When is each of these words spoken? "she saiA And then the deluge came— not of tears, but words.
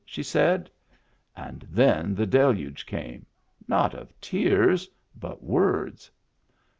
"she 0.03 0.21
saiA 0.23 0.65
And 1.35 1.61
then 1.69 2.15
the 2.15 2.25
deluge 2.25 2.87
came— 2.87 3.27
not 3.77 3.93
of 3.93 4.19
tears, 4.19 4.89
but 5.15 5.43
words. 5.43 6.09